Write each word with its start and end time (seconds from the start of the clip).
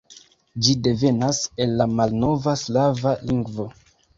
Ĝi 0.67 0.73
devenas 0.87 1.41
el 1.65 1.75
la 1.81 1.89
malnova 1.99 2.57
slava 2.63 3.17
lingvo. 3.29 3.69